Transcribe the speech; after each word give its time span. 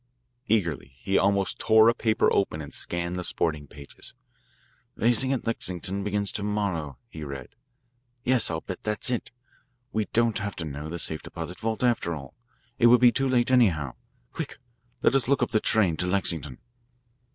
Eagerly 0.47 0.95
he 0.97 1.15
almost 1.15 1.59
tore 1.59 1.87
a 1.87 1.93
paper 1.93 2.27
open 2.33 2.59
and 2.59 2.73
scanned 2.73 3.19
the 3.19 3.23
sporting 3.23 3.67
pages. 3.67 4.15
"Racing 4.95 5.31
at 5.31 5.45
Lexington 5.45 6.03
begins 6.03 6.31
to 6.31 6.41
morrow," 6.41 6.97
he 7.07 7.23
read. 7.23 7.49
"Yes, 8.23 8.49
I'll 8.49 8.61
bet 8.61 8.81
that's 8.81 9.11
it. 9.11 9.29
We 9.93 10.05
don't 10.05 10.39
have 10.39 10.55
to 10.55 10.65
know 10.65 10.89
the 10.89 10.97
safe 10.97 11.21
deposit 11.21 11.59
vault, 11.59 11.83
after 11.83 12.15
all. 12.15 12.33
It 12.79 12.87
would 12.87 12.99
be 12.99 13.11
too 13.11 13.27
late, 13.27 13.51
anyhow. 13.51 13.93
Quick, 14.31 14.57
let 15.03 15.13
us 15.13 15.27
look 15.27 15.43
up 15.43 15.51
the 15.51 15.59
train 15.59 15.97
to 15.97 16.07
Lexington." 16.07 16.57